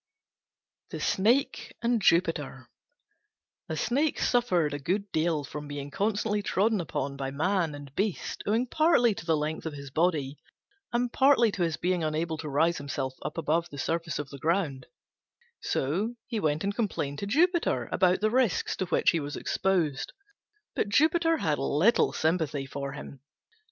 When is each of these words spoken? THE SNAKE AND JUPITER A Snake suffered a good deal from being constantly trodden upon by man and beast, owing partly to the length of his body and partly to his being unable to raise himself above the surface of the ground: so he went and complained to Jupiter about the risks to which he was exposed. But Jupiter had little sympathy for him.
THE 0.89 0.99
SNAKE 0.99 1.75
AND 1.83 2.01
JUPITER 2.01 2.67
A 3.69 3.77
Snake 3.77 4.19
suffered 4.19 4.73
a 4.73 4.79
good 4.79 5.11
deal 5.11 5.43
from 5.43 5.67
being 5.67 5.91
constantly 5.91 6.41
trodden 6.41 6.81
upon 6.81 7.15
by 7.17 7.29
man 7.29 7.75
and 7.75 7.93
beast, 7.93 8.41
owing 8.47 8.65
partly 8.65 9.13
to 9.13 9.23
the 9.23 9.37
length 9.37 9.67
of 9.67 9.73
his 9.73 9.91
body 9.91 10.39
and 10.91 11.13
partly 11.13 11.51
to 11.51 11.61
his 11.61 11.77
being 11.77 12.03
unable 12.03 12.39
to 12.39 12.49
raise 12.49 12.79
himself 12.79 13.13
above 13.21 13.69
the 13.69 13.77
surface 13.77 14.17
of 14.17 14.31
the 14.31 14.39
ground: 14.39 14.87
so 15.61 16.15
he 16.25 16.39
went 16.39 16.63
and 16.63 16.73
complained 16.73 17.19
to 17.19 17.27
Jupiter 17.27 17.87
about 17.91 18.21
the 18.21 18.31
risks 18.31 18.75
to 18.77 18.85
which 18.87 19.11
he 19.11 19.19
was 19.19 19.35
exposed. 19.35 20.13
But 20.75 20.89
Jupiter 20.89 21.37
had 21.37 21.59
little 21.59 22.11
sympathy 22.11 22.65
for 22.65 22.93
him. 22.93 23.19